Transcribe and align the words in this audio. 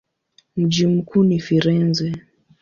Mji 0.57 0.87
mkuu 0.87 1.23
ni 1.23 1.39
Firenze. 1.39 2.13